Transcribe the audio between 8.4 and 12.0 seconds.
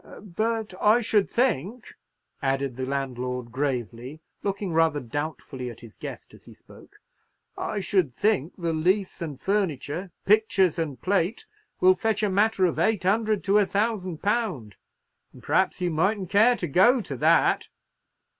the lease and furniture, pictures and plate, will